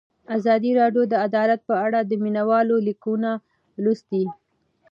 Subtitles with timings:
[0.37, 3.31] ازادي راډیو د عدالت په اړه د مینه والو لیکونه
[3.83, 4.23] لوستي.